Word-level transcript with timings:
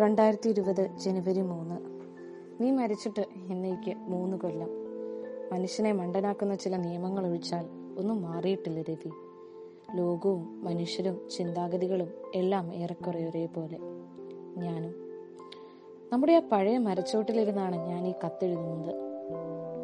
രണ്ടായിരത്തി 0.00 0.48
ഇരുപത് 0.48 0.86
ജനുവരി 0.96 1.40
മൂന്ന്. 1.40 1.80
നീ 2.62 2.70
മരിച്ചിട്ട് 2.70 3.20
എന്നേക്ക് 3.20 3.94
മൂന്ന് 3.96 4.36
കൊല്ലം. 4.36 4.68
മനുഷ്യനെ 5.52 5.92
മണ്ടനാക്കുന്ന 5.92 6.54
ചില 6.54 6.76
നിയമങ്ങൾ 6.76 7.26
ഒഴിച്ചാൽ 7.26 7.66
ഒന്നും 7.98 8.22
മാറിയിട്ടില്ല 8.22 8.82
രവി. 8.82 9.10
ലോകവും 9.96 10.64
മനുഷ്യരും 10.64 11.28
ചിന്താഗതികളും 11.36 12.08
എല്ലാം 12.34 12.74
ഏറെക്കുറെ 12.74 13.24
ഒരേപോലെ. 13.24 13.78
ഞാനും. 14.56 14.94
നമ്മുടെ 16.12 16.32
ആ 16.32 16.40
പഴയ 16.52 16.78
മരച്ചോട്ടിലിരുന്നാണ് 16.78 17.76
ഞാൻ 17.76 18.06
ഈ 18.06 18.14
കത്തെഴുതുന്നത്. 18.24 18.94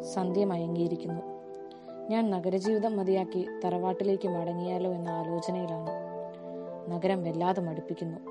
സന്ധ്യ 0.03 0.45
മയങ്ങിയിരിക്കുന്നു. 0.45 1.21
ഞാൻ 2.09 2.29
നഗരജീവിതം 2.29 2.97
മതിയാക്കി 2.97 3.47
തറവാട്ടിലേക്ക് 3.65 4.27
മടങ്ങിയാലോ 4.27 4.91
എന്ന 4.91 5.09
ആലോചനയിലാണ്. 5.09 5.89
നഗരം 6.91 7.23
വല്ലാതെ 7.23 7.61
മടുപ്പിക്കുന്നു. 7.61 8.28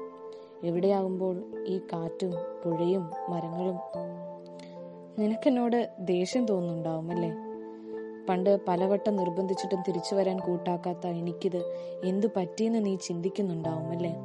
എവിടെയാകുമ്പോൾ 0.64 1.64
ഈ 1.66 1.78
കാറ്റും 1.78 2.30
പുഴയും 2.64 3.10
മരങ്ങളും? 3.28 3.76
നിനക്കെന്നോട് 5.18 5.90
ദേഷ്യം 6.00 6.46
തോന്നുന്നുണ്ടാവും 6.46 7.10
അല്ലേ? 7.10 7.32
പണ്ട് 8.28 8.58
പലവട്ടം 8.68 9.16
നിർബന്ധിച്ചിട്ടും 9.16 9.82
തിരിച്ചു 9.88 10.14
വരാൻ 10.14 10.40
കൂട്ടാക്കാത്ത 10.40 11.06
എനിക്കിത് 11.06 11.56
എന്തു 12.04 12.26
പറ്റിയെന്ന് 12.36 12.86
നീ 12.86 12.96
ചിന്തിക്കുന്നുണ്ടാവും 12.96 13.90
അല്ലേ? 13.90 14.16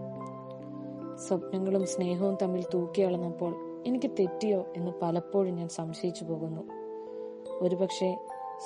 സ്വപ്നങ്ങളും 1.27 1.85
സ്നേഹവും 1.85 2.37
തമ്മിൽ 2.41 2.65
തൂക്കിയളന്നപ്പോൾ 2.73 3.83
എനിക്ക് 3.87 4.11
തെറ്റിയോ 4.19 4.65
എന്ന് 4.75 4.91
പലപ്പോഴും 5.01 5.55
ഞാൻ 5.55 5.69
സംശയിച്ചു 5.69 6.23
പോകുന്നു. 6.23 6.61
ഒരുപക്ഷെ 7.61 8.17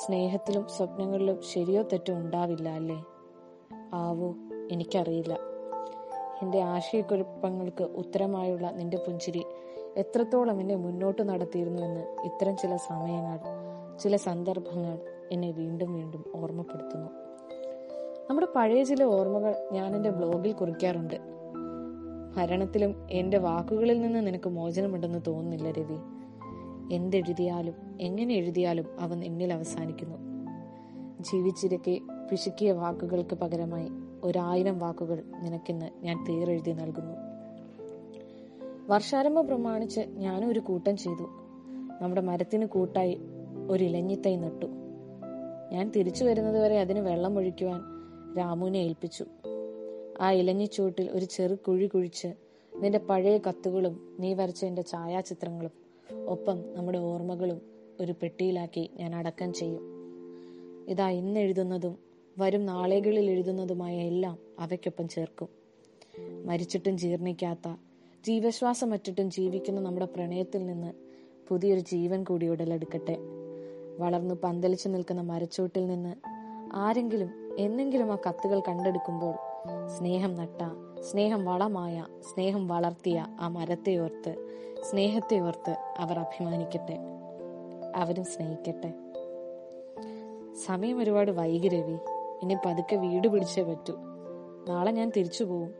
സ്നേഹത്തിലും 0.06 0.68
സ്വപ്നങ്ങളിലും 0.78 1.42
ശരിയോ 1.42 1.82
തെറ്റോ 1.82 2.14
ഉണ്ടാവില്ല 2.14 2.70
അല്ലേ? 2.70 3.04
ആവോ 3.94 4.36
എനിക്കറിയില്ല. 4.72 5.57
എന്റെ 6.42 6.62
ആശയക്കുഴപ്പങ്ങൾക്ക് 6.62 7.84
ഉത്തരമായുള്ള 7.84 8.72
നിന്റെ 8.72 8.98
പുഞ്ചിരി. 8.98 9.46
എത്രത്തോളം 9.98 10.62
എന്നെ 10.62 10.76
മുന്നോട്ട് 10.76 11.22
നടത്തിയിരുന്നുവെന്ന് 11.22 12.22
ഇത്തരം 12.26 12.58
ചില 12.58 12.76
സമയങ്ങൾ 12.76 13.40
ചില 14.00 14.16
സന്ദർഭങ്ങൾ 14.16 15.00
എന്നെ 15.32 15.52
വീണ്ടും 15.52 15.94
വീണ്ടും 15.94 16.26
ഓർമ്മപ്പെടുത്തുന്നു. 16.36 17.08
നമ്മുടെ 18.30 18.48
പഴയ 18.56 18.84
ചില 18.84 19.04
ഓർമ്മകൾ 19.04 19.56
ഞാൻ 19.72 19.96
എന്റെ 19.96 20.10
ബ്ലോഗിൽ 20.10 20.52
കുറിക്കാറുണ്ട്. 20.52 21.16
മരണത്തിലും 22.38 23.08
എന്റെ 23.12 23.38
വാക്കുകളിൽ 23.38 24.02
നിന്ന് 24.02 24.28
നിനക്ക് 24.28 24.50
മോചനമുണ്ടെന്ന് 24.50 25.20
തോന്നുന്നില്ല 25.28 25.72
രവി. 25.72 25.98
എന്തെഴുതിയാലും 26.96 27.74
എങ്ങനെ 28.02 28.34
എഴുതിയാലും 28.34 28.86
അവൻ 29.00 29.24
എന്നിൽ 29.24 29.54
അവസാനിക്കുന്നു. 29.54 30.18
ജീവിച്ചിരിക്കെ 31.22 32.00
പിശുക്കിയ 32.32 32.72
വാക്കുകൾക്ക് 32.72 33.36
പകരമായി 33.36 33.90
ഒരായിരം 34.24 34.80
വാക്കുകൾ 34.80 35.24
നിനക്കിന്ന് 35.44 36.06
ഞാൻ 36.06 36.26
തീരെഴുതി 36.30 36.72
നൽകുന്നു. 36.72 37.14
വർഷാരംഭം 38.88 39.48
പ്രമാണിച്ച് 39.48 40.02
ഞാനും 40.02 40.50
ഒരു 40.50 40.60
കൂട്ടം 40.60 40.98
ചെയ്തു. 40.98 41.24
നമ്മുടെ 42.02 42.22
മരത്തിന് 42.22 42.66
കൂട്ടായി 42.66 43.18
ഒരു 43.70 43.84
ഇലഞ്ഞിത്തൈ 43.84 44.36
നട്ടു. 44.36 44.66
ഞാൻ 45.72 45.92
തിരിച്ചു 45.96 46.26
വരുന്നതുവരെ 46.26 46.80
അതിന് 46.80 47.00
വെള്ളം 47.00 47.38
ഒഴിക്കുവാൻ 47.38 47.82
രാമുവിനെ 48.38 48.78
ഏൽപ്പിച്ചു. 48.78 49.26
ആ 50.22 50.32
ഇലഞ്ഞിച്ചൂട്ടിൽ 50.32 51.12
ഒരു 51.12 51.26
ചെറു 51.26 51.56
കുഴി 51.56 51.88
കുഴിച്ച് 51.88 52.28
നിന്റെ 52.82 53.00
പഴയ 53.00 53.38
കത്തുകളും 53.38 54.18
നീ 54.20 54.34
വരച്ച 54.34 54.66
എന്റെ 54.66 54.82
ഛായാചിത്രങ്ങളും 54.82 55.72
ഒപ്പം 56.28 56.64
നമ്മുടെ 56.76 56.98
ഓർമ്മകളും 56.98 57.62
ഒരു 58.00 58.12
പെട്ടിയിലാക്കി 58.12 58.90
ഞാൻ 58.96 59.16
അടക്കം 59.16 59.54
ചെയ്യും. 59.54 59.98
ഇതാ 60.90 61.10
ഇന്ന് 61.10 61.40
എഴുതുന്നതും 61.40 62.07
വരും 62.40 62.66
നാളുകളിൽ 62.66 63.30
എഴുതുന്നതുമായ 63.30 63.98
എല്ലാം 63.98 64.38
അവയ്ക്കൊപ്പം 64.60 65.08
ചേർക്കും. 65.08 65.48
മരിച്ചിട്ടും 66.46 66.98
ജീർണിക്കാത്ത 66.98 67.76
ജീവശ്വാസമറ്റിട്ടും 68.26 69.32
ജീവിക്കുന്ന 69.32 69.82
നമ്മുടെ 69.82 70.06
പ്രണയത്തിൽ 70.06 70.66
നിന്ന് 70.66 70.94
പുതിയൊരു 71.48 71.80
ജീവൻ 71.80 72.24
കൂടി 72.24 72.48
ഉടലെടുക്കട്ടെ. 72.48 73.18
വളർന്നു 74.00 74.36
പന്തലിച്ചു 74.44 74.90
നിൽക്കുന്ന 74.90 75.22
മരച്ചോട്ടിൽ 75.22 75.88
നിന്ന് 75.88 76.16
ആരെങ്കിലും 76.74 77.56
എന്നെങ്കിലും 77.60 78.12
ആ 78.12 78.18
കത്തുകൾ 78.28 78.60
കണ്ടെടുക്കുമ്പോൾ 78.60 79.34
സ്നേഹം 79.88 80.36
നട്ട 80.36 80.62
സ്നേഹം 81.02 81.46
വളമായ 81.46 82.06
സ്നേഹം 82.34 82.68
വളർത്തിയ 82.68 83.26
ആ 83.40 83.48
മരത്തെ 83.48 83.98
ഓർത്ത് 83.98 84.58
സ്നേഹത്തെ 84.92 85.40
ഓർത്ത് 85.40 85.78
അവർ 85.98 86.20
അഭിമാനിക്കട്ടെ. 86.20 86.98
അവരും 87.96 88.24
സ്നേഹിക്കട്ടെ. 88.24 88.94
സമയം 90.66 91.00
ഒരുപാട് 91.00 91.32
വൈകി 91.32 91.68
രവി. 91.68 92.17
ഇനി 92.44 92.58
പതുക്കെ 92.66 92.96
വീട് 92.96 93.28
പിടിച്ചേ 93.28 93.64
പറ്റൂ. 93.64 93.94
നാളെ 94.68 94.92
ഞാൻ 94.92 95.12
തിരിച്ചു 95.18 95.44
പോവും. 95.44 95.74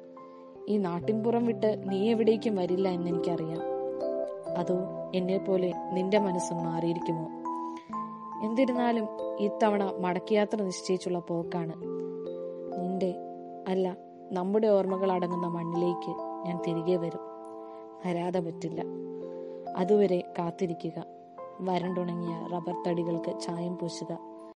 ഈ 0.70 0.78
നാട്ടിൻപുറം 0.78 1.46
വിട്ട് 1.46 1.92
നീ 1.92 2.10
എവിടേക്കും 2.10 2.56
വരില്ല 2.56 2.90
എന്ന് 2.90 3.08
എനിക്കറിയാം. 3.08 3.62
അതോ 4.58 4.76
എന്നെ 5.16 5.38
പോലെ 5.38 5.74
നിന്റെ 5.94 6.20
മനസ്സും 6.20 6.58
മാറിയിരിക്കുമോ? 6.58 7.28
എന്നിരുന്നാലും 8.46 9.08
ഇത്തവണ 9.40 9.84
മടക്കയാത്ര 9.84 10.62
നിശ്ചയിച്ചുള്ള 10.64 11.20
പോക്കാണ്. 11.20 11.74
നിന്റെ 12.82 13.16
അല്ല 13.68 13.98
നമ്മുടെ 14.32 14.68
ഓർമ്മകൾ 14.68 15.12
അടങ്ങുന്ന 15.12 15.48
മണ്ണിലേക്ക് 15.48 16.10
ഞാൻ 16.48 16.60
തിരികെ 16.68 16.98
വരും. 16.98 17.20
വരാതെ 18.06 18.40
പറ്റില്ല. 18.40 18.84
അതുവരെ 19.78 20.34
കാത്തിരിക്കുക. 20.40 21.06
വരണ്ടുണങ്ങിയ 21.60 22.48
റബ്ബർ 22.54 22.84
തടികൾക്ക് 22.88 23.40
ചായം 23.40 23.78
പൂശുക. 23.78 24.37